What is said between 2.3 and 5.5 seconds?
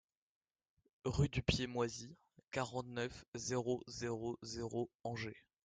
quarante-neuf, zéro zéro zéro Angers